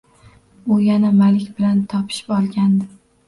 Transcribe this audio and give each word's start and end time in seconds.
U 0.75 0.77
yana 0.85 1.11
Malik 1.19 1.51
bilan 1.59 1.83
topishib 1.93 2.35
olgandi 2.39 2.89